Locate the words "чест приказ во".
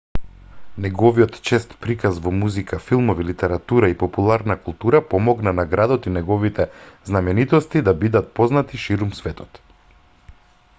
1.49-2.31